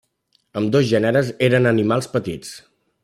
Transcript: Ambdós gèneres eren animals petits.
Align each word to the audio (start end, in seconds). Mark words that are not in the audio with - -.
Ambdós 0.61 0.87
gèneres 0.93 1.29
eren 1.49 1.73
animals 1.73 2.09
petits. 2.17 2.57